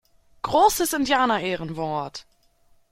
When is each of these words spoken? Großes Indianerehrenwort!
Großes 0.41 0.93
Indianerehrenwort! 0.93 2.25